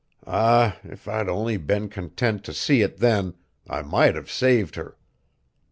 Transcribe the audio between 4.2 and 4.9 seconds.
saved